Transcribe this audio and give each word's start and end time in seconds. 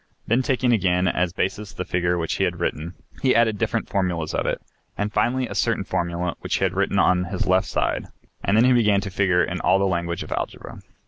Then, 0.25 0.41
taking 0.41 0.73
again 0.73 1.07
as 1.07 1.31
basis 1.31 1.73
the 1.73 1.85
figure 1.85 2.17
which 2.17 2.37
he 2.37 2.43
had 2.43 2.59
written, 2.59 2.95
he 3.21 3.35
added 3.35 3.59
different 3.59 3.87
formulas 3.87 4.33
of 4.33 4.47
it, 4.47 4.59
and 4.97 5.13
finally 5.13 5.47
a 5.47 5.53
certain 5.53 5.83
formula 5.83 6.33
which 6.39 6.55
he 6.55 6.63
had 6.63 6.73
written 6.73 6.97
on 6.97 7.25
his 7.25 7.45
left 7.45 7.67
side, 7.67 8.07
and 8.43 8.57
then 8.57 8.65
he 8.65 8.73
began 8.73 9.01
to 9.01 9.11
figure 9.11 9.43
in 9.43 9.61
all 9.61 9.77
the 9.77 9.85
language 9.85 10.23
of 10.23 10.31
algebra. 10.31 10.79